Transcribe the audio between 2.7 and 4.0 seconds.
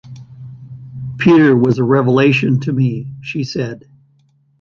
me," she said.